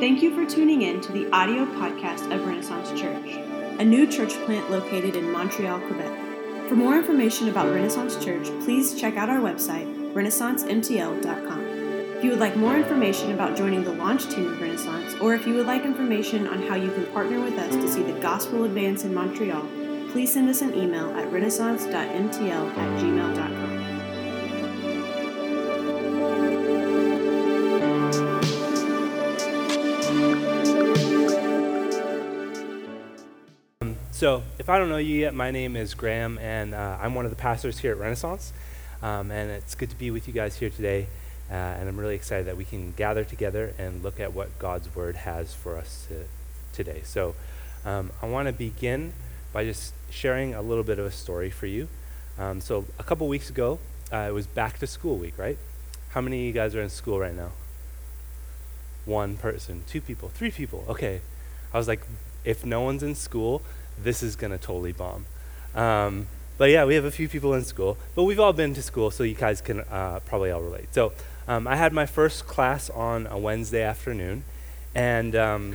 [0.00, 3.36] Thank you for tuning in to the audio podcast of Renaissance Church,
[3.78, 6.68] a new church plant located in Montreal, Quebec.
[6.70, 11.60] For more information about Renaissance Church, please check out our website, renaissancemtl.com.
[12.16, 15.46] If you would like more information about joining the launch team of Renaissance, or if
[15.46, 18.64] you would like information on how you can partner with us to see the gospel
[18.64, 19.68] advance in Montreal,
[20.12, 23.79] please send us an email at renaissance.mtl at gmail.com.
[34.20, 37.24] So, if I don't know you yet, my name is Graham, and uh, I'm one
[37.24, 38.52] of the pastors here at Renaissance.
[39.00, 41.06] Um, and it's good to be with you guys here today.
[41.50, 44.94] Uh, and I'm really excited that we can gather together and look at what God's
[44.94, 46.24] Word has for us to,
[46.74, 47.00] today.
[47.02, 47.34] So,
[47.86, 49.14] um, I want to begin
[49.54, 51.88] by just sharing a little bit of a story for you.
[52.38, 53.78] Um, so, a couple weeks ago,
[54.12, 55.56] uh, it was back to school week, right?
[56.10, 57.52] How many of you guys are in school right now?
[59.06, 60.84] One person, two people, three people.
[60.90, 61.22] Okay.
[61.72, 62.02] I was like,
[62.44, 63.62] if no one's in school,
[63.98, 65.26] this is going to totally bomb.
[65.74, 66.26] Um,
[66.58, 69.10] but yeah, we have a few people in school, but we've all been to school,
[69.10, 70.92] so you guys can uh, probably all relate.
[70.92, 71.12] So
[71.48, 74.44] um, I had my first class on a Wednesday afternoon,
[74.94, 75.74] and um,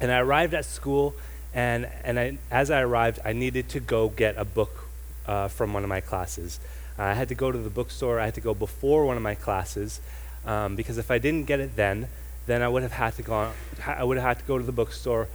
[0.00, 1.14] and I arrived at school,
[1.54, 4.84] and and I, as I arrived, I needed to go get a book
[5.26, 6.60] uh, from one of my classes.
[6.98, 8.20] I had to go to the bookstore.
[8.20, 10.00] I had to go before one of my classes
[10.44, 12.08] um, because if I didn't get it then,
[12.46, 13.50] then I would have had to go.
[13.86, 15.28] I would have had to go to the bookstore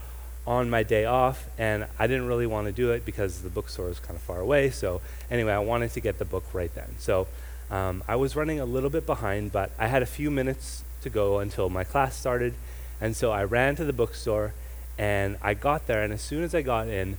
[0.48, 3.90] on my day off, and I didn't really want to do it because the bookstore
[3.90, 4.70] is kind of far away.
[4.70, 6.96] So, anyway, I wanted to get the book right then.
[6.98, 7.28] So,
[7.70, 11.10] um, I was running a little bit behind, but I had a few minutes to
[11.10, 12.54] go until my class started.
[13.02, 14.54] And so I ran to the bookstore,
[14.98, 17.18] and I got there, and as soon as I got in,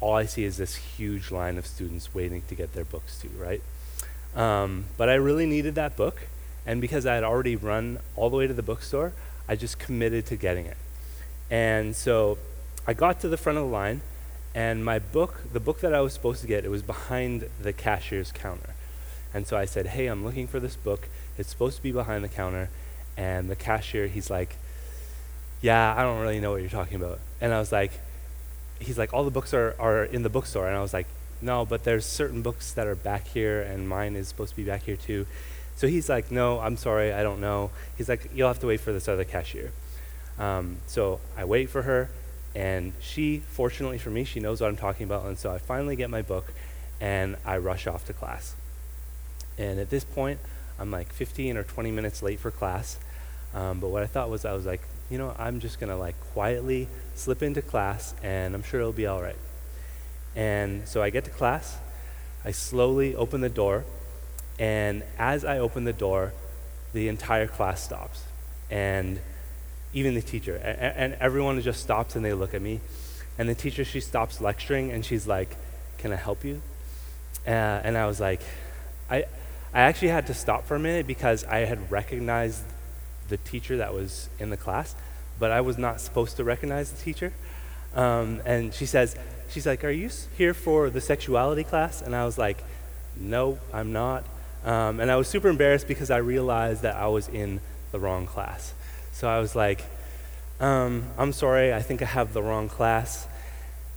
[0.00, 3.30] all I see is this huge line of students waiting to get their books too,
[3.38, 3.62] right?
[4.34, 6.22] Um, but I really needed that book,
[6.64, 9.12] and because I had already run all the way to the bookstore,
[9.48, 10.76] I just committed to getting it.
[11.50, 12.38] And so
[12.86, 14.00] I got to the front of the line,
[14.54, 17.72] and my book, the book that I was supposed to get, it was behind the
[17.72, 18.74] cashier's counter.
[19.32, 21.08] And so I said, Hey, I'm looking for this book.
[21.38, 22.68] It's supposed to be behind the counter.
[23.16, 24.56] And the cashier, he's like,
[25.60, 27.20] Yeah, I don't really know what you're talking about.
[27.40, 27.92] And I was like,
[28.80, 30.66] He's like, All the books are, are in the bookstore.
[30.66, 31.06] And I was like,
[31.40, 34.64] No, but there's certain books that are back here, and mine is supposed to be
[34.64, 35.26] back here too.
[35.76, 37.70] So he's like, No, I'm sorry, I don't know.
[37.96, 39.72] He's like, You'll have to wait for this other cashier.
[40.38, 42.10] Um, so I wait for her.
[42.54, 45.24] And she, fortunately for me, she knows what I'm talking about.
[45.26, 46.52] And so I finally get my book
[47.00, 48.54] and I rush off to class.
[49.58, 50.38] And at this point,
[50.78, 52.98] I'm like 15 or 20 minutes late for class.
[53.54, 55.96] Um, but what I thought was, I was like, you know, I'm just going to
[55.96, 59.36] like quietly slip into class and I'm sure it'll be all right.
[60.34, 61.78] And so I get to class.
[62.44, 63.84] I slowly open the door.
[64.58, 66.32] And as I open the door,
[66.92, 68.24] the entire class stops.
[68.70, 69.20] And
[69.92, 70.56] even the teacher.
[70.56, 72.80] And, and everyone just stops and they look at me.
[73.38, 75.56] And the teacher, she stops lecturing and she's like,
[75.98, 76.62] Can I help you?
[77.46, 78.40] Uh, and I was like,
[79.10, 79.24] I,
[79.74, 82.62] I actually had to stop for a minute because I had recognized
[83.28, 84.94] the teacher that was in the class,
[85.38, 87.32] but I was not supposed to recognize the teacher.
[87.94, 89.16] Um, and she says,
[89.50, 92.02] She's like, Are you here for the sexuality class?
[92.02, 92.62] And I was like,
[93.18, 94.24] No, I'm not.
[94.64, 97.60] Um, and I was super embarrassed because I realized that I was in
[97.90, 98.74] the wrong class.
[99.12, 99.84] So I was like,
[100.60, 103.26] um, I'm sorry, I think I have the wrong class.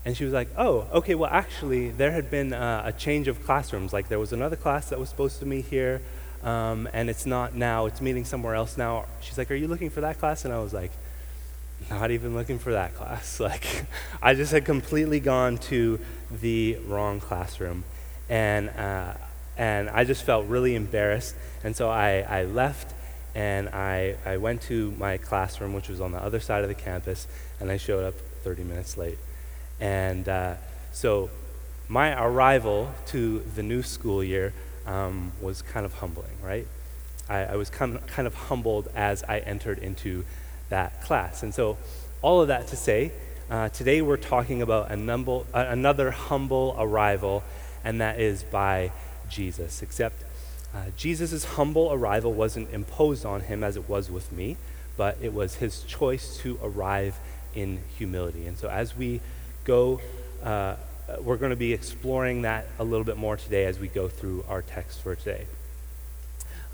[0.03, 3.44] And she was like, oh, okay, well, actually, there had been uh, a change of
[3.44, 3.92] classrooms.
[3.92, 6.02] Like, there was another class that was supposed to meet here,
[6.44, 9.06] um, and it's not now, it's meeting somewhere else now.
[9.22, 10.46] She's like, are you looking for that class?
[10.46, 10.92] And I was like,
[11.90, 13.40] not even looking for that class.
[13.46, 13.86] Like,
[14.22, 16.00] I just had completely gone to
[16.32, 17.84] the wrong classroom.
[18.30, 19.14] And, uh,
[19.58, 21.36] and I just felt really embarrassed.
[21.64, 22.94] And so I, I left
[23.35, 26.75] and I, I went to my classroom, which was on the other side of the
[26.75, 27.28] campus,
[27.59, 29.18] and I showed up 30 minutes late.
[29.79, 30.56] And uh,
[30.94, 31.29] so
[31.90, 34.53] my arrival to the new school year
[34.85, 36.66] um, was kind of humbling, right?
[37.28, 40.23] I, I was kind of, kind of humbled as I entered into
[40.70, 41.43] that class.
[41.43, 41.78] And so,
[42.22, 43.11] all of that to say,
[43.49, 47.43] uh, today we're talking about a uh, another humble arrival,
[47.84, 48.91] and that is by
[49.29, 49.81] Jesus.
[49.81, 50.23] Except
[50.76, 54.58] uh, Jesus' humble arrival wasn't imposed on him as it was with me,
[54.98, 57.18] but it was his choice to arrive
[57.54, 58.46] in humility.
[58.46, 59.22] And so as we
[59.64, 60.02] go,
[60.44, 60.76] uh,
[61.22, 64.44] we're going to be exploring that a little bit more today as we go through
[64.50, 65.46] our text for today.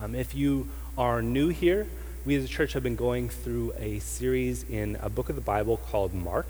[0.01, 0.67] Um, if you
[0.97, 1.85] are new here,
[2.25, 5.41] we as a church have been going through a series in a book of the
[5.41, 6.47] Bible called Mark.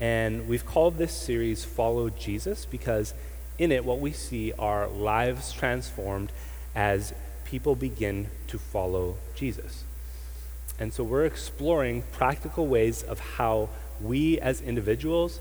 [0.00, 3.12] And we've called this series Follow Jesus because
[3.58, 6.32] in it, what we see are lives transformed
[6.74, 7.14] as
[7.44, 9.84] people begin to follow Jesus.
[10.78, 13.68] And so we're exploring practical ways of how
[14.00, 15.38] we as individuals,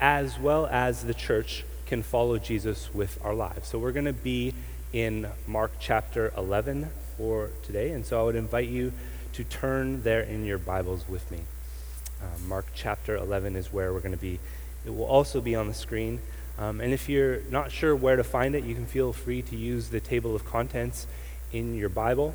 [0.00, 3.68] as well as the church, can follow Jesus with our lives.
[3.68, 4.54] So we're going to be
[4.92, 7.92] in Mark chapter 11 for today.
[7.92, 8.92] And so I would invite you
[9.32, 11.40] to turn there in your Bibles with me.
[12.20, 14.38] Uh, Mark chapter 11 is where we're going to be.
[14.84, 16.20] It will also be on the screen.
[16.58, 19.56] Um, and if you're not sure where to find it, you can feel free to
[19.56, 21.06] use the table of contents
[21.52, 22.34] in your Bible,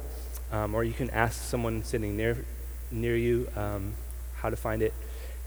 [0.52, 2.46] um, or you can ask someone sitting near,
[2.92, 3.94] near you um,
[4.38, 4.94] how to find it.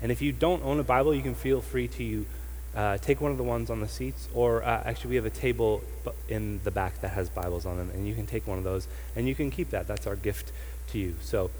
[0.03, 2.27] And if you don't own a Bible, you can feel free to
[2.75, 5.31] uh, take one of the ones on the seats, or uh, actually, we have a
[5.31, 5.83] table
[6.29, 8.89] in the back that has Bibles on them, and you can take one of those
[9.15, 9.87] and you can keep that.
[9.87, 10.51] That's our gift
[10.89, 11.15] to you.
[11.21, 11.51] So,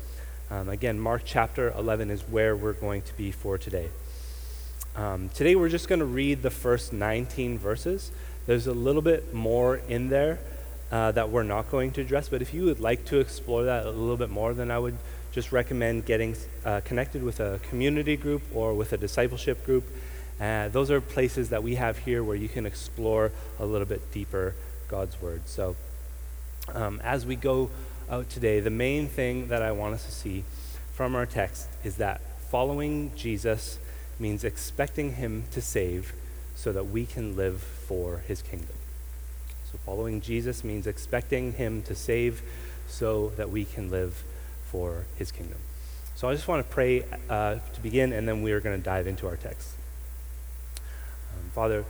[0.51, 3.89] um, again, Mark chapter 11 is where we're going to be for today.
[4.97, 8.13] Um, today we're just going to read the first 19 verses.
[8.47, 10.39] There's a little bit more in there
[10.93, 13.87] uh, that we're not going to address, but if you would like to explore that
[13.87, 14.97] a little bit more, then I would
[15.33, 19.85] just recommend getting uh, connected with a community group or with a discipleship group.
[20.41, 24.13] Uh, those are places that we have here where you can explore a little bit
[24.13, 24.55] deeper
[24.87, 25.43] God's Word.
[25.47, 25.75] So,
[26.73, 27.69] um, as we go
[28.09, 30.45] out today, the main thing that I want us to see
[30.93, 33.79] from our text is that following Jesus
[34.19, 36.13] means expecting Him to save
[36.55, 38.77] so that we can live for His kingdom.
[39.71, 42.43] So, following Jesus means expecting Him to save
[42.89, 44.23] so that we can live
[44.65, 45.59] for His kingdom.
[46.15, 48.83] So, I just want to pray uh, to begin, and then we are going to
[48.83, 49.75] dive into our text.
[50.77, 51.85] Um, Father,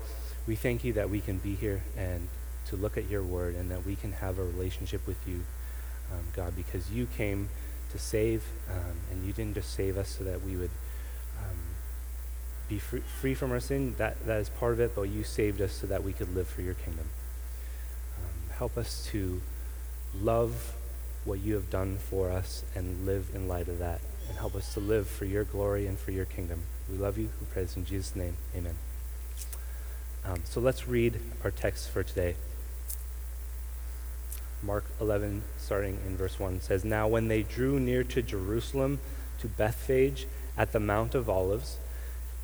[0.46, 2.28] we thank you that we can be here and
[2.66, 5.40] to look at your word and that we can have a relationship with you,
[6.12, 7.48] um, God, because you came
[7.92, 10.70] to save, um, and you didn't just save us so that we would
[12.68, 13.94] be free, free from our sin.
[13.98, 16.48] That, that is part of it, but you saved us so that we could live
[16.48, 17.06] for your kingdom.
[18.18, 19.42] Um, help us to
[20.20, 20.74] love
[21.24, 24.00] what you have done for us and live in light of that.
[24.28, 26.62] And help us to live for your glory and for your kingdom.
[26.90, 27.30] We love you.
[27.40, 28.36] We pray this in Jesus' name.
[28.56, 28.76] Amen.
[30.24, 32.36] Um, so let's read our text for today.
[34.62, 39.00] Mark 11, starting in verse 1, says, Now when they drew near to Jerusalem,
[39.40, 40.26] to Bethphage,
[40.56, 41.76] at the Mount of Olives,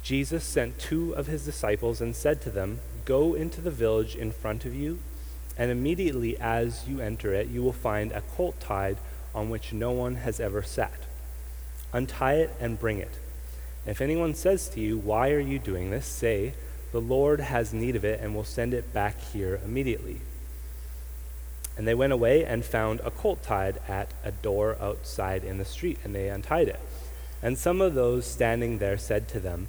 [0.02, 4.32] Jesus sent two of his disciples and said to them, Go into the village in
[4.32, 4.98] front of you,
[5.56, 8.96] and immediately as you enter it, you will find a colt tied
[9.34, 11.06] on which no one has ever sat.
[11.92, 13.18] Untie it and bring it.
[13.86, 16.06] If anyone says to you, Why are you doing this?
[16.06, 16.54] say,
[16.92, 20.20] The Lord has need of it and will send it back here immediately.
[21.76, 25.64] And they went away and found a colt tied at a door outside in the
[25.64, 26.80] street, and they untied it.
[27.42, 29.68] And some of those standing there said to them,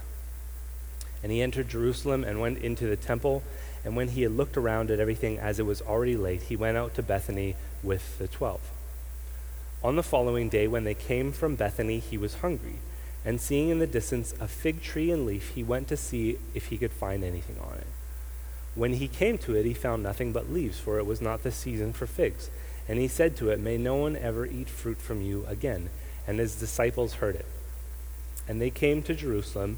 [1.23, 3.43] And he entered Jerusalem and went into the temple.
[3.83, 6.77] And when he had looked around at everything as it was already late, he went
[6.77, 8.61] out to Bethany with the twelve.
[9.83, 12.75] On the following day, when they came from Bethany, he was hungry.
[13.25, 16.67] And seeing in the distance a fig tree and leaf, he went to see if
[16.67, 17.87] he could find anything on it.
[18.73, 21.51] When he came to it, he found nothing but leaves, for it was not the
[21.51, 22.49] season for figs.
[22.87, 25.89] And he said to it, May no one ever eat fruit from you again.
[26.27, 27.45] And his disciples heard it.
[28.47, 29.77] And they came to Jerusalem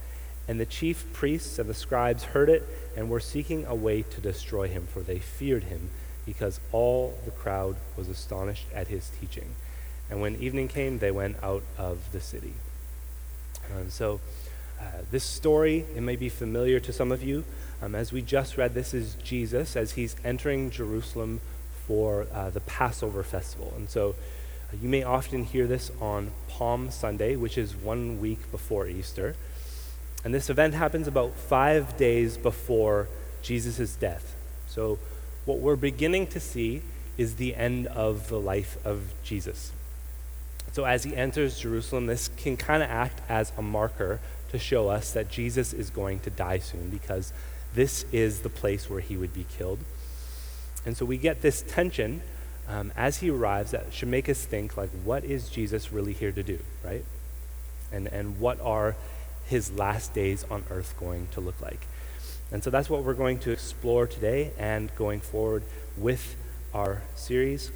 [0.47, 4.21] And the chief priests and the scribes heard it and were seeking a way to
[4.21, 5.89] destroy him, for they feared him,
[6.25, 9.55] because all the crowd was astonished at his teaching.
[10.09, 12.53] And when evening came, they went out of the city.
[13.73, 14.19] And so,
[14.79, 17.45] uh, this story, it may be familiar to some of you.
[17.81, 21.39] Um, as we just read, this is Jesus as he's entering Jerusalem
[21.87, 23.73] for uh, the Passover festival.
[23.77, 24.15] And so,
[24.71, 29.35] uh, you may often hear this on Palm Sunday, which is one week before Easter.
[30.23, 33.07] And this event happens about five days before
[33.41, 34.35] Jesus' death.
[34.67, 34.99] So,
[35.45, 36.83] what we're beginning to see
[37.17, 39.71] is the end of the life of Jesus.
[40.71, 44.19] So, as he enters Jerusalem, this can kind of act as a marker
[44.51, 47.33] to show us that Jesus is going to die soon because
[47.73, 49.79] this is the place where he would be killed.
[50.85, 52.21] And so we get this tension
[52.67, 56.31] um, as he arrives that should make us think, like, what is Jesus really here
[56.31, 57.05] to do, right?
[57.91, 58.95] And, and what are
[59.51, 61.85] his last days on earth going to look like?
[62.51, 65.63] And so that's what we're going to explore today and going forward
[65.97, 66.35] with
[66.73, 67.71] our series.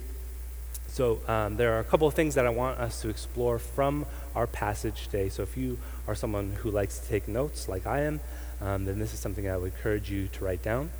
[0.87, 4.05] So um, there are a couple of things that I want us to explore from
[4.33, 5.27] our passage today.
[5.27, 5.77] So if you
[6.07, 8.21] are someone who likes to take notes, like I am,
[8.61, 10.91] um, then this is something I would encourage you to write down.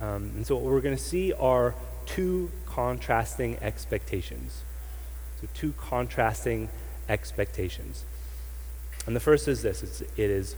[0.00, 4.62] Um, and so what we're going to see are two contrasting expectations.
[5.40, 6.68] So two contrasting
[7.08, 8.04] expectations.
[9.06, 10.56] And the first is this it's, it is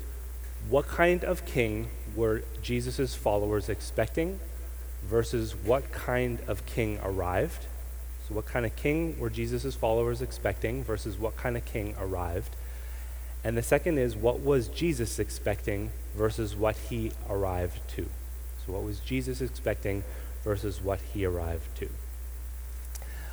[0.69, 4.41] what kind of king were Jesus' followers expecting
[5.05, 7.67] versus what kind of king arrived.
[8.29, 12.57] So, what kind of king were Jesus' followers expecting versus what kind of king arrived?
[13.45, 18.09] And the second is what was Jesus expecting versus what he arrived to?
[18.65, 20.03] So, what was Jesus expecting
[20.43, 21.89] versus what he arrived to?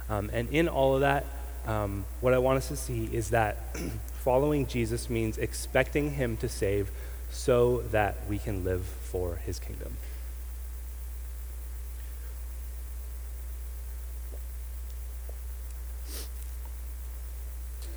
[0.09, 1.25] Um, and in all of that,
[1.65, 3.77] um, what I want us to see is that
[4.13, 6.91] following Jesus means expecting him to save
[7.29, 9.97] so that we can live for his kingdom.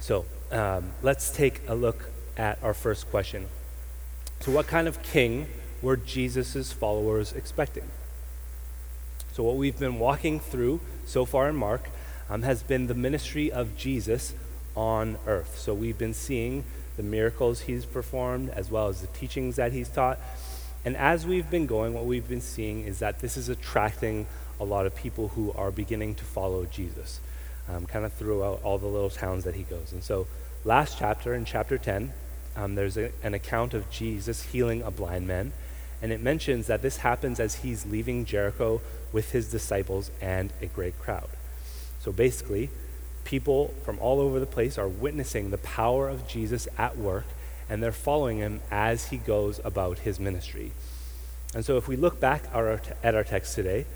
[0.01, 3.49] So um, let's take a look at our first question.
[4.41, 5.49] So, what kind of king
[5.83, 7.85] were Jesus' followers expecting?
[9.33, 11.89] So, what we've been walking through so far in Mark
[12.29, 14.35] um, has been the ministry of Jesus
[14.75, 15.59] on earth.
[15.59, 16.65] So, we've been seeing
[16.97, 20.19] the miracles he's performed as well as the teachings that he's taught.
[20.85, 24.27] And as we've been going, what we've been seeing is that this is attracting
[24.61, 27.21] a lot of people who are beginning to follow Jesus,
[27.69, 29.93] um, kind of throughout all the little towns that he goes.
[29.93, 30.27] And so,
[30.65, 32.13] last chapter, in chapter 10,
[32.57, 35.53] um, there's a, an account of Jesus healing a blind man.
[36.01, 38.81] And it mentions that this happens as he's leaving Jericho
[39.13, 41.29] with his disciples and a great crowd.
[42.07, 42.71] So basically,
[43.25, 47.25] people from all over the place are witnessing the power of Jesus at work,
[47.69, 50.71] and they're following him as he goes about his ministry.
[51.53, 53.87] And so, if we look back at our, at our text today,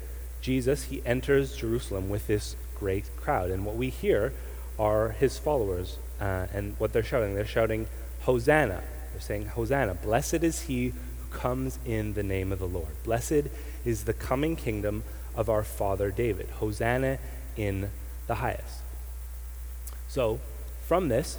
[0.40, 3.50] Jesus, he enters Jerusalem with this great crowd.
[3.50, 4.32] And what we hear
[4.76, 5.98] are his followers.
[6.20, 7.86] Uh, and what they're shouting, they're shouting,
[8.22, 8.82] Hosanna.
[9.12, 9.94] They're saying, Hosanna.
[9.94, 13.00] Blessed is he who comes in the name of the Lord.
[13.04, 13.44] Blessed
[13.84, 15.04] is the coming kingdom
[15.36, 16.48] of our father David.
[16.58, 17.20] Hosanna
[17.56, 17.90] in
[18.26, 18.82] the highest.
[20.08, 20.40] So,
[20.86, 21.38] from this,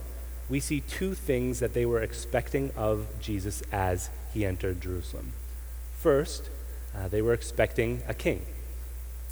[0.50, 5.34] we see two things that they were expecting of Jesus as he entered Jerusalem.
[5.98, 6.50] First,
[6.96, 8.46] uh, they were expecting a king.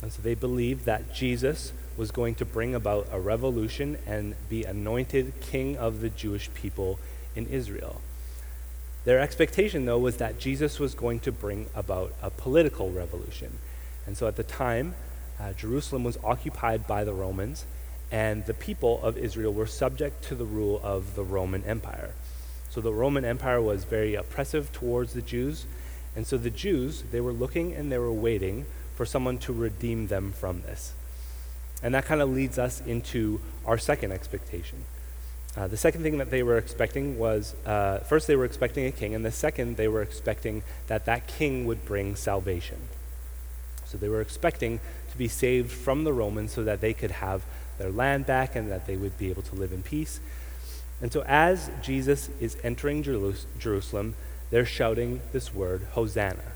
[0.01, 4.63] And so they believed that Jesus was going to bring about a revolution and be
[4.63, 6.99] anointed king of the Jewish people
[7.35, 8.01] in Israel.
[9.03, 13.59] Their expectation, though, was that Jesus was going to bring about a political revolution.
[14.05, 14.95] And so at the time,
[15.39, 17.65] uh, Jerusalem was occupied by the Romans,
[18.11, 22.13] and the people of Israel were subject to the rule of the Roman Empire.
[22.69, 25.65] So the Roman Empire was very oppressive towards the Jews,
[26.15, 28.65] and so the Jews, they were looking and they were waiting
[28.95, 30.93] for someone to redeem them from this.
[31.81, 34.83] And that kind of leads us into our second expectation.
[35.55, 38.91] Uh, the second thing that they were expecting was uh, first, they were expecting a
[38.91, 42.77] king, and the second, they were expecting that that king would bring salvation.
[43.85, 44.79] So they were expecting
[45.11, 47.43] to be saved from the Romans so that they could have
[47.77, 50.19] their land back and that they would be able to live in peace.
[51.01, 54.15] And so, as Jesus is entering Jerusalem,
[54.49, 56.53] they're shouting this word, Hosanna.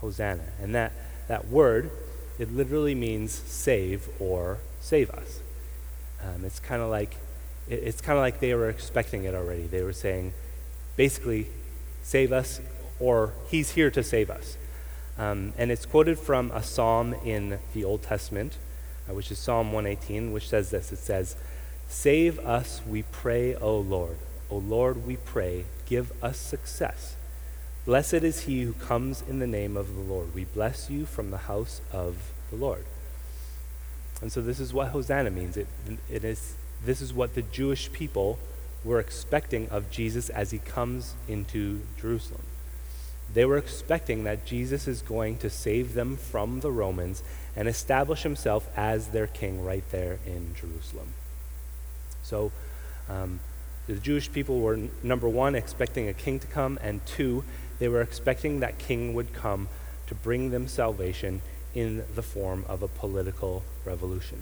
[0.00, 0.44] Hosanna.
[0.60, 0.92] And that,
[1.28, 1.90] that word,
[2.38, 5.40] it literally means save or save us.
[6.22, 7.16] Um, it's kind of like
[7.68, 9.66] it, it's kind of like they were expecting it already.
[9.66, 10.32] They were saying,
[10.96, 11.48] basically,
[12.02, 12.60] save us,
[12.98, 14.56] or he's here to save us.
[15.20, 18.56] Um, and it's quoted from a psalm in the Old Testament
[19.10, 21.36] uh, which is Psalm 118, which says this It says,
[21.88, 24.18] Save us, we pray, O Lord.
[24.50, 27.16] O Lord, we pray, give us success.
[27.84, 30.34] Blessed is he who comes in the name of the Lord.
[30.34, 32.84] We bless you from the house of the Lord.
[34.20, 35.56] And so this is what Hosanna means.
[35.56, 35.66] It,
[36.10, 38.38] it is, this is what the Jewish people
[38.84, 42.42] were expecting of Jesus as he comes into Jerusalem.
[43.32, 47.22] They were expecting that Jesus is going to save them from the Romans
[47.54, 51.14] and establish himself as their king right there in Jerusalem.
[52.22, 52.52] So
[53.08, 53.40] um,
[53.86, 57.44] the Jewish people were, number one, expecting a king to come, and two,
[57.78, 59.68] they were expecting that king would come
[60.06, 61.40] to bring them salvation
[61.74, 64.38] in the form of a political revolution.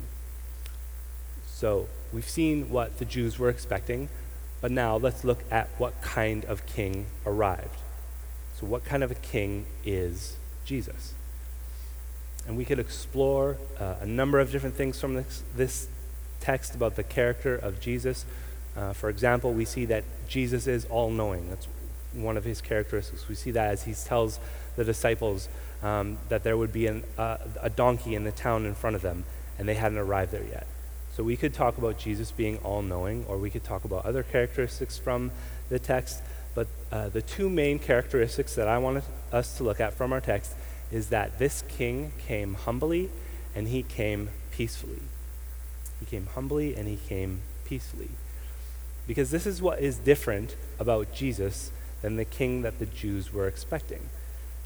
[1.47, 4.09] So we've seen what the Jews were expecting.
[4.61, 7.79] But now let's look at what kind of king arrived.
[8.59, 11.15] So, what kind of a king is Jesus?
[12.47, 15.87] And we could explore uh, a number of different things from this, this
[16.41, 18.25] text about the character of Jesus.
[18.77, 21.49] Uh, for example, we see that Jesus is all knowing.
[21.51, 21.69] That's
[22.15, 23.29] one of his characteristics.
[23.29, 24.41] We see that as he tells
[24.77, 25.49] the disciples
[25.83, 29.03] um, that there would be an, uh, a donkey in the town in front of
[29.03, 29.25] them,
[29.59, 30.67] and they hadn't arrived there yet.
[31.15, 34.23] So we could talk about Jesus being all knowing, or we could talk about other
[34.23, 35.31] characteristics from
[35.69, 36.23] the text.
[36.59, 40.21] But uh, the two main characteristics that I wanted us to look at from our
[40.21, 40.57] text
[40.91, 43.11] is that this king came humbly
[43.55, 45.03] and he came peacefully.
[46.01, 48.11] He came humbly and he came peacefully.
[49.07, 51.71] Because this is what is different about Jesus
[52.03, 54.09] than the king that the Jews were expecting.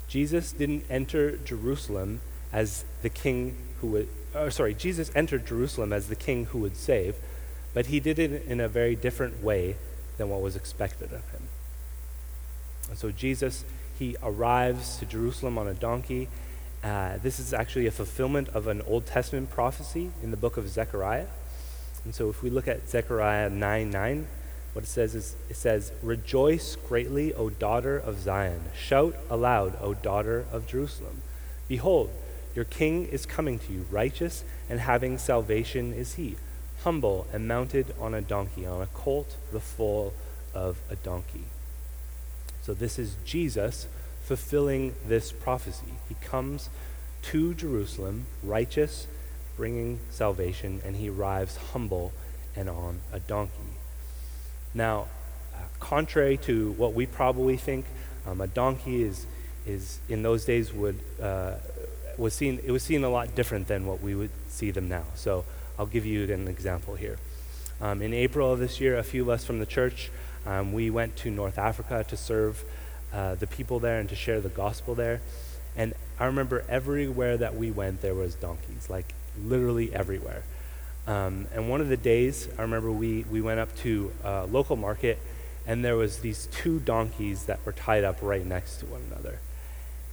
[0.08, 2.22] Jesus didn't enter Jerusalem
[2.54, 6.78] as the king who would, or sorry, Jesus entered Jerusalem as the king who would
[6.78, 7.16] save,
[7.74, 9.76] but he did it in a very different way
[10.16, 11.48] than what was expected of him.
[12.92, 13.64] And so Jesus,
[13.98, 16.28] he arrives to Jerusalem on a donkey.
[16.84, 20.68] Uh, this is actually a fulfillment of an Old Testament prophecy in the book of
[20.68, 21.24] Zechariah.
[22.04, 24.26] And so if we look at Zechariah 9 9,
[24.74, 28.60] what it says is it says, Rejoice greatly, O daughter of Zion.
[28.78, 31.22] Shout aloud, O daughter of Jerusalem.
[31.68, 32.10] Behold,
[32.54, 36.36] your king is coming to you, righteous and having salvation is he,
[36.82, 40.12] humble and mounted on a donkey, on a colt, the foal
[40.52, 41.46] of a donkey.
[42.62, 43.86] So this is Jesus
[44.24, 45.94] fulfilling this prophecy.
[46.08, 46.70] He comes
[47.22, 49.06] to Jerusalem, righteous,
[49.56, 52.12] bringing salvation, and he arrives humble
[52.56, 53.76] and on a donkey.
[54.74, 55.08] Now,
[55.54, 57.84] uh, contrary to what we probably think,
[58.26, 59.26] um, a donkey is,
[59.66, 61.54] is in those days would uh,
[62.18, 65.04] was seen it was seen a lot different than what we would see them now.
[65.14, 65.44] So
[65.78, 67.18] I'll give you an example here.
[67.80, 70.10] Um, in April of this year, a few of us from the church
[70.46, 72.64] um, we went to North Africa to serve
[73.12, 75.20] uh, the people there and to share the gospel there.
[75.76, 80.42] And I remember everywhere that we went, there was donkeys, like literally everywhere.
[81.06, 84.76] Um, and one of the days, I remember we, we went up to a local
[84.76, 85.18] market,
[85.66, 89.38] and there was these two donkeys that were tied up right next to one another.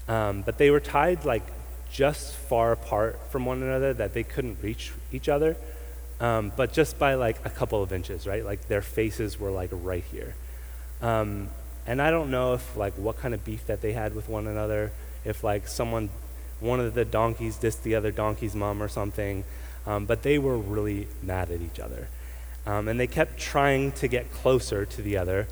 [0.08, 1.44] Um, but they were tied like
[1.92, 5.58] just far apart from one another that they couldn't reach each other,
[6.20, 8.44] um, but just by like a couple of inches, right?
[8.44, 10.36] Like their faces were like right here.
[11.02, 11.50] Um,
[11.88, 14.48] and I don't know if like what kind of beef that they had with one
[14.48, 14.92] another,
[15.24, 16.10] if like someone,
[16.60, 19.46] one of the donkeys dissed the other donkey's mom or something.
[19.88, 22.10] Um, but they were really mad at each other.
[22.66, 25.48] Um, and they kept trying to get closer to the other,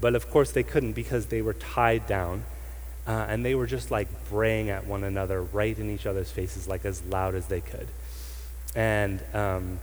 [0.00, 2.44] but of course they couldn't because they were tied down.
[3.06, 6.66] Uh, and they were just like braying at one another right in each other's faces,
[6.66, 7.88] like as loud as they could.
[8.74, 9.78] And um,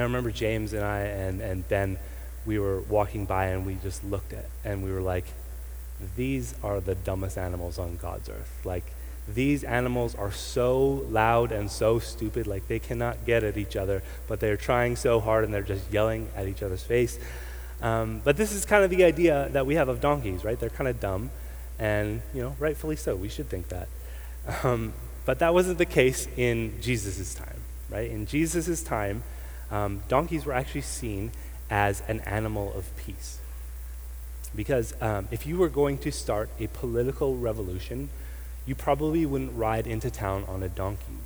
[0.00, 1.98] I remember James and I and, and Ben,
[2.46, 5.26] we were walking by and we just looked at and we were like,
[6.16, 8.60] these are the dumbest animals on God's earth.
[8.64, 8.84] Like,
[9.28, 14.02] these animals are so loud and so stupid, like they cannot get at each other,
[14.26, 17.18] but they're trying so hard and they're just yelling at each other's face.
[17.82, 20.58] Um, but this is kind of the idea that we have of donkeys, right?
[20.58, 21.30] They're kind of dumb,
[21.78, 23.14] and you know, rightfully so.
[23.14, 23.88] We should think that.
[24.64, 24.94] Um,
[25.26, 28.10] but that wasn't the case in Jesus' time, right?
[28.10, 29.22] In Jesus' time,
[29.70, 31.32] um, donkeys were actually seen
[31.70, 33.38] as an animal of peace.
[34.54, 38.08] Because um, if you were going to start a political revolution,
[38.66, 41.18] you probably wouldn't ride into town on a donkey.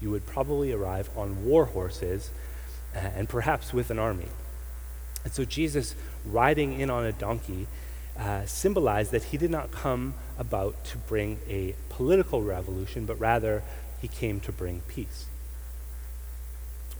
[0.00, 2.30] You would probably arrive on war horses
[2.94, 4.28] uh, and perhaps with an army.
[5.24, 7.66] And so Jesus riding in on a donkey
[8.18, 13.62] uh, symbolized that he did not come about to bring a political revolution, but rather
[14.00, 15.26] he came to bring peace.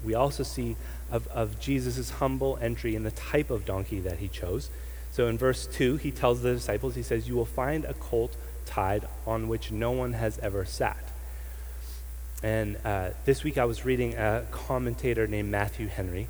[0.05, 0.77] We also see
[1.11, 4.71] of, of Jesus' humble entry in the type of donkey that he chose.
[5.13, 8.37] So in verse 2, he tells the disciples, he says, You will find a colt
[8.67, 11.03] tied on which no one has ever sat.
[12.43, 16.29] And uh, this week I was reading a commentator named Matthew Henry.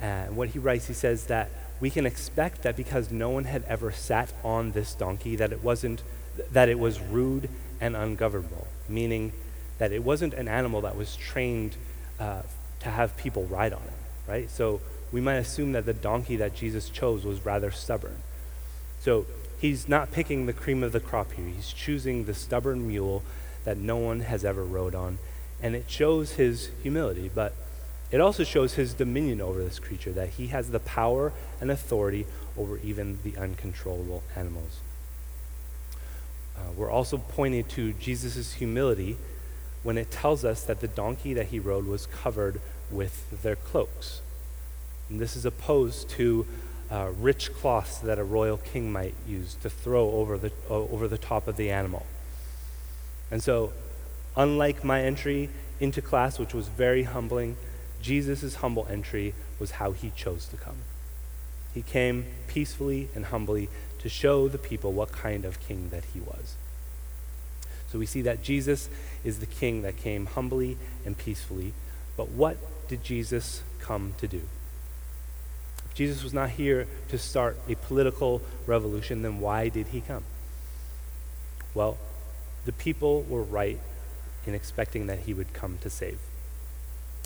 [0.00, 3.62] And what he writes, he says that we can expect that because no one had
[3.64, 6.02] ever sat on this donkey, that it wasn't
[6.52, 7.48] that it was rude
[7.80, 9.32] and ungovernable, meaning
[9.78, 11.76] that it wasn't an animal that was trained
[12.18, 12.42] uh,
[12.80, 14.50] to have people ride on it, right?
[14.50, 14.80] So
[15.12, 18.16] we might assume that the donkey that Jesus chose was rather stubborn.
[19.00, 19.26] So
[19.60, 21.46] he's not picking the cream of the crop here.
[21.46, 23.22] He's choosing the stubborn mule
[23.64, 25.18] that no one has ever rode on.
[25.62, 27.54] And it shows his humility, but
[28.10, 32.26] it also shows his dominion over this creature, that he has the power and authority
[32.56, 34.80] over even the uncontrollable animals.
[36.56, 39.16] Uh, we're also pointed to Jesus' humility
[39.86, 44.20] when it tells us that the donkey that he rode was covered with their cloaks.
[45.08, 46.44] And this is opposed to
[46.90, 51.06] uh, rich cloths that a royal king might use to throw over the, uh, over
[51.06, 52.04] the top of the animal.
[53.30, 53.72] And so,
[54.36, 57.56] unlike my entry into class, which was very humbling,
[58.02, 60.78] Jesus' humble entry was how he chose to come.
[61.72, 63.68] He came peacefully and humbly
[64.00, 66.56] to show the people what kind of king that he was.
[67.90, 68.88] So we see that Jesus
[69.24, 71.72] is the king that came humbly and peacefully.
[72.16, 72.56] But what
[72.88, 74.42] did Jesus come to do?
[75.84, 80.24] If Jesus was not here to start a political revolution, then why did he come?
[81.74, 81.98] Well,
[82.64, 83.78] the people were right
[84.46, 86.18] in expecting that he would come to save.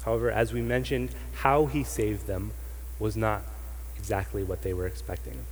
[0.04, 2.52] However, as we mentioned, how he saved them
[2.98, 3.42] was not
[3.96, 5.44] exactly what they were expecting.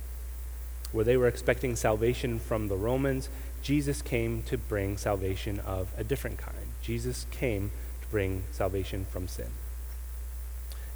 [0.91, 3.29] Where they were expecting salvation from the Romans,
[3.61, 6.67] Jesus came to bring salvation of a different kind.
[6.81, 9.49] Jesus came to bring salvation from sin.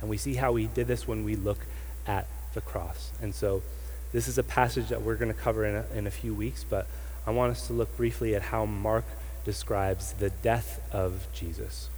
[0.01, 1.59] And we see how he did this when we look
[2.07, 3.11] at the cross.
[3.21, 3.61] And so
[4.11, 6.65] this is a passage that we're going to cover in a, in a few weeks,
[6.67, 6.87] but
[7.25, 9.05] I want us to look briefly at how Mark
[9.45, 11.89] describes the death of Jesus.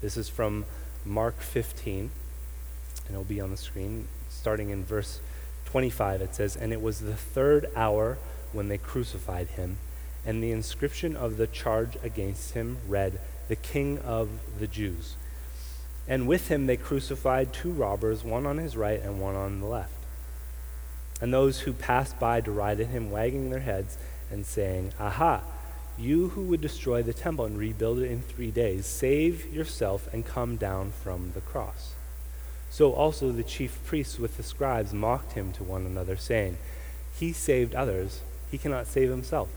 [0.00, 0.64] This is from
[1.04, 2.10] Mark 15,
[3.06, 5.20] and it'll be on the screen, starting in verse
[5.66, 6.22] 25.
[6.22, 8.18] It says, And it was the third hour
[8.52, 9.78] when they crucified him,
[10.24, 15.16] and the inscription of the charge against him read, The King of the Jews.
[16.06, 19.66] And with him they crucified two robbers, one on his right and one on the
[19.66, 19.94] left.
[21.20, 23.98] And those who passed by derided him, wagging their heads
[24.30, 25.42] and saying, Aha!
[25.98, 30.24] You who would destroy the temple and rebuild it in three days, save yourself and
[30.24, 31.92] come down from the cross.
[32.70, 36.56] So also the chief priests with the scribes mocked him to one another, saying,
[37.18, 39.48] He saved others he cannot save himself.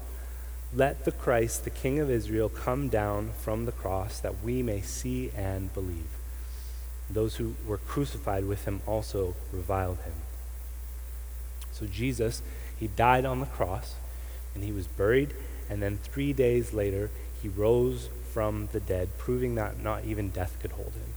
[0.75, 4.81] Let the Christ, the King of Israel, come down from the cross that we may
[4.81, 6.07] see and believe.
[7.09, 10.13] Those who were crucified with him also reviled him.
[11.71, 12.41] So Jesus,
[12.79, 13.95] he died on the cross
[14.55, 15.33] and he was buried,
[15.69, 17.09] and then three days later
[17.41, 21.13] he rose from the dead, proving that not even death could hold him.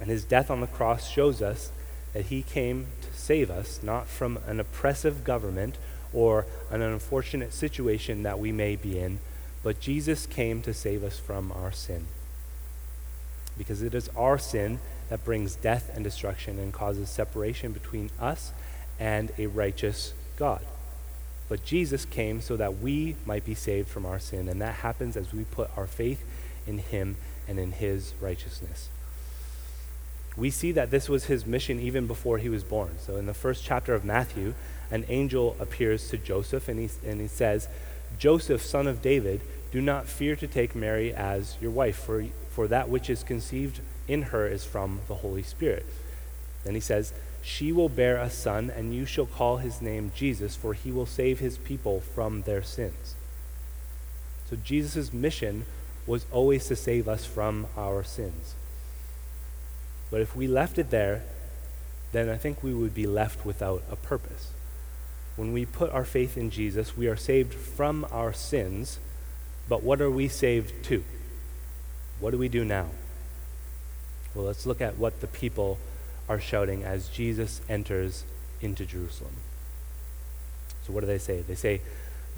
[0.00, 1.70] And his death on the cross shows us
[2.14, 5.76] that he came to save us, not from an oppressive government
[6.14, 9.18] or an unfortunate situation that we may be in,
[9.62, 12.06] but Jesus came to save us from our sin.
[13.58, 18.52] Because it is our sin that brings death and destruction and causes separation between us
[18.98, 20.62] and a righteous God.
[21.48, 25.16] But Jesus came so that we might be saved from our sin, and that happens
[25.16, 26.24] as we put our faith
[26.66, 28.88] in Him and in His righteousness.
[30.36, 32.96] We see that this was His mission even before He was born.
[32.98, 34.54] So in the first chapter of Matthew,
[34.94, 37.66] an angel appears to Joseph and he, and he says,
[38.16, 39.40] Joseph, son of David,
[39.72, 43.80] do not fear to take Mary as your wife, for, for that which is conceived
[44.06, 45.84] in her is from the Holy Spirit.
[46.62, 50.54] Then he says, She will bear a son, and you shall call his name Jesus,
[50.54, 53.16] for he will save his people from their sins.
[54.48, 55.66] So Jesus' mission
[56.06, 58.54] was always to save us from our sins.
[60.12, 61.24] But if we left it there,
[62.12, 64.52] then I think we would be left without a purpose
[65.36, 68.98] when we put our faith in Jesus, we are saved from our sins,
[69.68, 71.04] but what are we saved to?
[72.20, 72.88] What do we do now?
[74.34, 75.78] Well, let's look at what the people
[76.28, 78.24] are shouting as Jesus enters
[78.60, 79.34] into Jerusalem.
[80.86, 81.40] So, what do they say?
[81.40, 81.80] They say,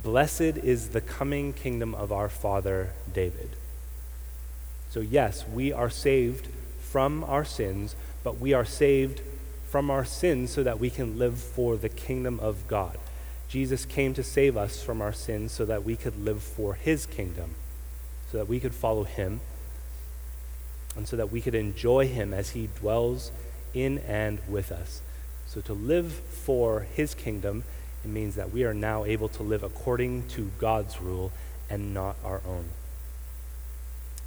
[0.02, 3.50] Blessed is the coming kingdom of our father David.
[4.90, 6.48] So, yes, we are saved
[6.80, 9.20] from our sins, but we are saved
[9.68, 12.98] from our sins so that we can live for the kingdom of God.
[13.48, 17.07] Jesus came to save us from our sins so that we could live for his
[17.07, 17.55] kingdom,
[18.31, 19.40] so that we could follow him,
[20.96, 23.31] and so that we could enjoy him as he dwells
[23.74, 25.00] in and with us.
[25.46, 27.64] So to live for his kingdom,
[28.05, 31.33] it means that we are now able to live according to God's rule
[31.68, 32.66] and not our own.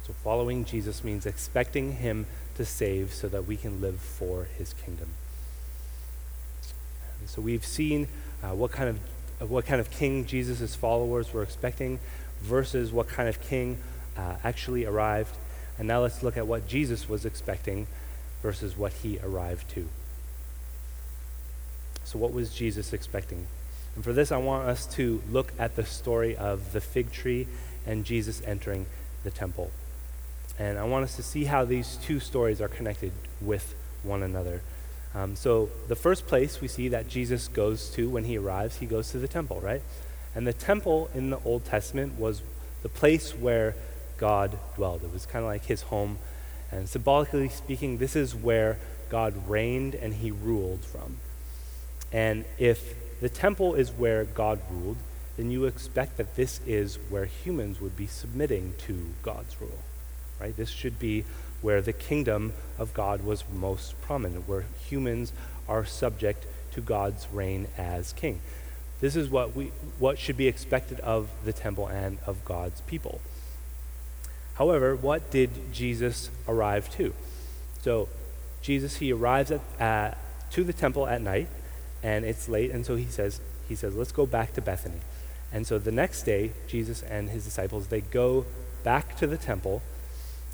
[0.06, 2.26] So following Jesus means expecting him
[2.56, 5.10] to save so that we can live for his kingdom.
[7.26, 8.08] So we've seen
[8.42, 11.98] uh, what kind of what kind of king Jesus' followers were expecting
[12.42, 13.78] versus what kind of king
[14.16, 15.36] uh, actually arrived.
[15.78, 17.86] And now let's look at what Jesus was expecting
[18.42, 19.88] versus what he arrived to.
[22.04, 23.46] So, what was Jesus expecting?
[23.94, 27.46] And for this, I want us to look at the story of the fig tree
[27.86, 28.86] and Jesus entering
[29.24, 29.70] the temple.
[30.58, 34.62] And I want us to see how these two stories are connected with one another.
[35.14, 38.86] Um, so, the first place we see that Jesus goes to when he arrives, he
[38.86, 39.82] goes to the temple, right?
[40.34, 42.42] And the temple in the Old Testament was
[42.82, 43.74] the place where
[44.18, 45.02] God dwelled.
[45.02, 46.18] It was kind of like his home.
[46.70, 51.16] And symbolically speaking, this is where God reigned and he ruled from.
[52.12, 54.98] And if the temple is where God ruled,
[55.36, 59.78] then you expect that this is where humans would be submitting to God's rule.
[60.40, 60.56] Right?
[60.56, 61.24] This should be
[61.62, 65.32] where the kingdom of God was most prominent, where humans
[65.68, 68.40] are subject to God's reign as king.
[69.00, 73.20] This is what we what should be expected of the temple and of God's people.
[74.54, 77.14] However, what did Jesus arrive to?
[77.80, 78.08] So,
[78.60, 80.14] Jesus he arrives at, uh,
[80.50, 81.48] to the temple at night,
[82.02, 85.00] and it's late, and so he says he says, "Let's go back to Bethany."
[85.52, 88.44] And so the next day, Jesus and his disciples they go
[88.84, 89.82] back to the temple,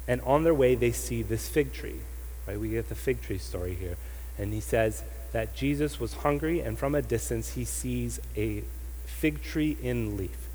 [0.09, 2.01] and on their way they see this fig tree.
[2.47, 2.59] Right?
[2.59, 3.97] We get the fig tree story here,
[4.39, 8.63] and he says that Jesus was hungry, and from a distance he sees a
[9.05, 10.49] fig tree in leaf.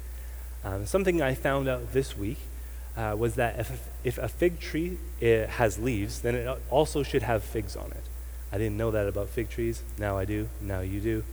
[0.64, 2.38] Um, something I found out this week
[2.96, 7.44] uh, was that if, if a fig tree has leaves, then it also should have
[7.44, 8.04] figs on it.
[8.52, 9.82] I didn't know that about fig trees.
[9.98, 10.50] Now I do.
[10.60, 11.24] Now you do.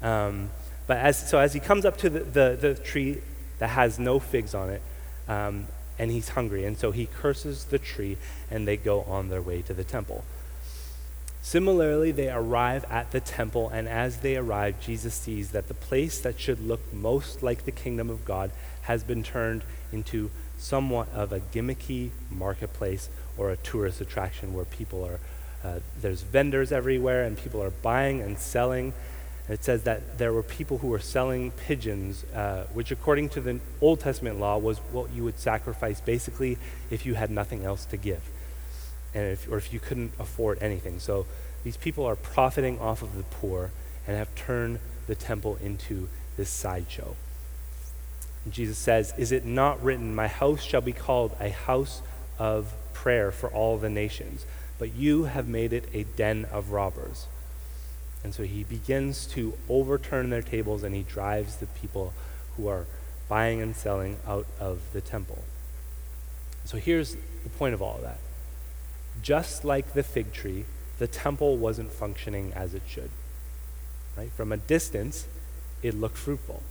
[0.00, 0.50] Um,
[0.86, 3.18] but as, so as he comes up to the, the, the tree
[3.58, 4.82] that has no figs on it,
[5.28, 5.66] um,
[6.02, 8.16] and he's hungry, and so he curses the tree,
[8.50, 10.24] and they go on their way to the temple.
[11.42, 16.18] Similarly, they arrive at the temple, and as they arrive, Jesus sees that the place
[16.18, 18.50] that should look most like the kingdom of God
[18.82, 19.62] has been turned
[19.92, 25.20] into somewhat of a gimmicky marketplace or a tourist attraction where people are,
[25.62, 28.92] uh, there's vendors everywhere, and people are buying and selling.
[29.52, 33.60] It says that there were people who were selling pigeons, uh, which, according to the
[33.82, 36.56] Old Testament law, was what you would sacrifice basically
[36.90, 38.22] if you had nothing else to give
[39.14, 40.98] and if, or if you couldn't afford anything.
[40.98, 41.26] So
[41.64, 43.72] these people are profiting off of the poor
[44.06, 47.14] and have turned the temple into this sideshow.
[48.50, 52.00] Jesus says, Is it not written, My house shall be called a house
[52.38, 54.46] of prayer for all the nations,
[54.78, 57.26] but you have made it a den of robbers?
[58.24, 62.12] And so he begins to overturn their tables and he drives the people
[62.56, 62.86] who are
[63.28, 65.42] buying and selling out of the temple.
[66.64, 68.18] So here's the point of all of that
[69.20, 70.64] just like the fig tree,
[70.98, 73.10] the temple wasn't functioning as it should.
[74.16, 74.32] Right?
[74.32, 75.26] From a distance,
[75.82, 76.62] it looked fruitful.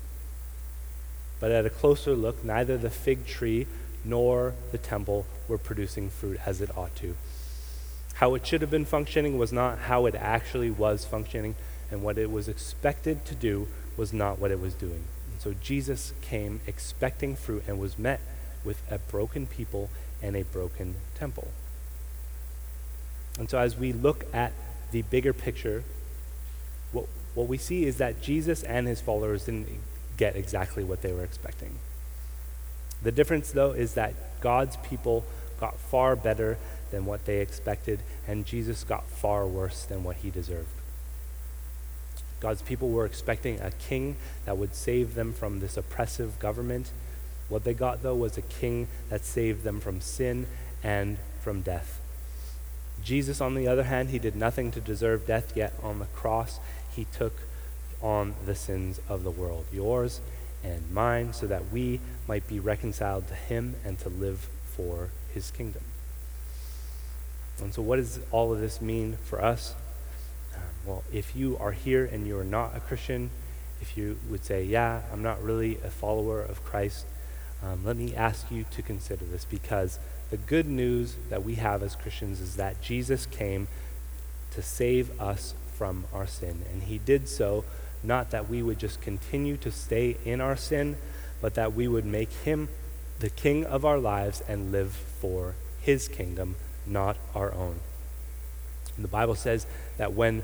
[1.40, 3.68] But at a closer look, neither the fig tree
[4.04, 7.16] nor the temple were producing fruit as it ought to.
[8.22, 11.56] How it should have been functioning was not how it actually was functioning,
[11.90, 15.06] and what it was expected to do was not what it was doing.
[15.32, 18.22] And so Jesus came expecting fruit and was met
[18.64, 19.90] with a broken people
[20.22, 21.48] and a broken temple.
[23.40, 24.54] And so, as we look at
[24.92, 25.84] the bigger picture,
[26.92, 29.68] what, what we see is that Jesus and his followers didn't
[30.18, 31.80] get exactly what they were expecting.
[33.02, 35.26] The difference, though, is that God's people
[35.62, 36.58] got far better
[36.90, 40.68] than what they expected, and Jesus got far worse than what he deserved.
[42.42, 46.92] God's people were expecting a king that would save them from this oppressive government.
[47.48, 50.48] What they got, though, was a king that saved them from sin
[50.84, 52.02] and from death.
[53.04, 56.60] Jesus, on the other hand, he did nothing to deserve death, yet on the cross,
[56.96, 57.34] he took
[58.02, 60.20] on the sins of the world, yours
[60.64, 65.52] and mine, so that we might be reconciled to him and to live for his
[65.52, 65.84] kingdom.
[67.62, 69.76] And so, what does all of this mean for us?
[70.56, 73.30] Um, well, if you are here and you are not a Christian,
[73.82, 77.06] if you would say, Yeah, I'm not really a follower of Christ,
[77.64, 80.00] um, let me ask you to consider this because
[80.32, 83.68] the good news that we have as Christians is that Jesus came
[84.52, 86.64] to save us from our sin.
[86.72, 87.64] And he did so
[88.04, 90.98] not that we would just continue to stay in our sin,
[91.42, 92.70] but that we would make him
[93.22, 96.56] the king of our lives and live for his kingdom,
[96.86, 97.80] not our own.
[98.96, 99.66] And the Bible says
[99.98, 100.44] that when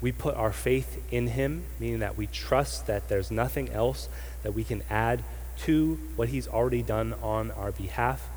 [0.00, 4.08] we put our faith in him, meaning that we trust that there's nothing else
[4.44, 5.22] that we can add
[5.58, 8.28] to what he's already done on our behalf,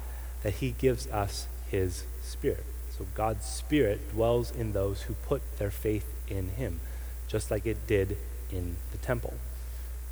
[0.44, 2.66] that he gives us his spirit.
[2.98, 6.80] So God's spirit dwells in those who put their faith in him,
[7.28, 8.18] just like it did
[8.52, 9.34] in the temple.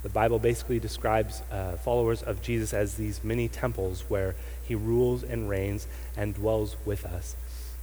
[0.04, 5.24] The Bible basically describes uh, followers of Jesus as these mini temples where he rules
[5.24, 7.36] and reigns and dwells with us.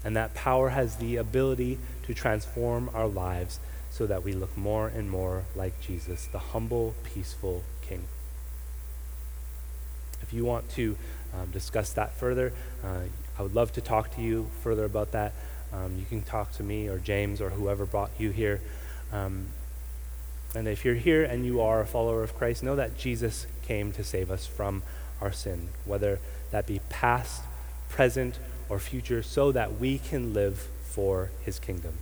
[0.04, 3.58] And that power has the ability to transform our lives
[3.90, 8.04] so that we look more and more like Jesus, the humble, peaceful King.
[10.22, 10.96] If you want to
[11.34, 12.52] um, discuss that further.
[12.82, 13.02] Uh,
[13.38, 15.32] I would love to talk to you further about that.
[15.72, 18.60] Um, you can talk to me or James or whoever brought you here.
[19.12, 19.46] Um,
[20.54, 23.92] and if you're here and you are a follower of Christ, know that Jesus came
[23.92, 24.82] to save us from
[25.20, 26.18] our sin, whether
[26.50, 27.42] that be past,
[27.88, 31.94] present, or future, so that we can live for his kingdom.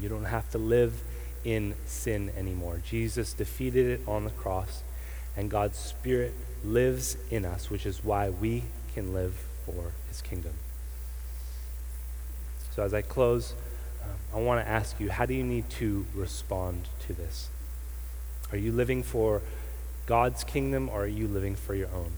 [0.00, 1.02] You don't have to live
[1.44, 2.82] in sin anymore.
[2.86, 4.82] Jesus defeated it on the cross,
[5.36, 8.64] and God's Spirit lives in us, which is why we
[8.94, 10.52] can live for his kingdom.
[12.74, 13.54] So, as I close,
[14.34, 17.48] I want to ask you how do you need to respond to this?
[18.50, 19.42] Are you living for
[20.06, 22.12] God's kingdom or are you living for your own?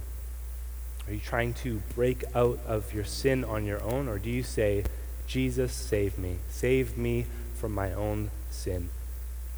[1.07, 4.43] Are you trying to break out of your sin on your own or do you
[4.43, 4.85] say,
[5.27, 6.37] Jesus, save me?
[6.49, 8.91] Save me from my own sin.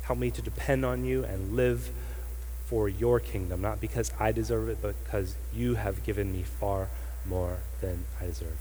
[0.02, 1.90] Help me to depend on you and live
[2.66, 6.88] for your kingdom, not because I deserve it, but because you have given me far
[7.24, 8.58] more than I deserve.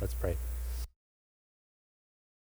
[0.00, 0.36] Let's pray.